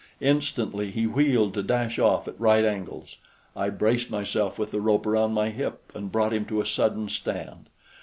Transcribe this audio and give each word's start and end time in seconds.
Instantly 0.21 0.89
he 0.89 1.05
wheeled 1.05 1.53
to 1.53 1.61
dash 1.61 1.99
off 1.99 2.27
at 2.27 2.39
right 2.39 2.65
angles. 2.65 3.17
I 3.55 3.69
braced 3.69 4.09
myself 4.09 4.57
with 4.57 4.71
the 4.71 4.81
rope 4.81 5.05
around 5.05 5.33
my 5.33 5.51
hip 5.51 5.91
and 5.93 6.11
brought 6.11 6.33
him 6.33 6.45
to 6.45 6.59
a 6.59 6.65
sudden 6.65 7.07
stand. 7.07 7.69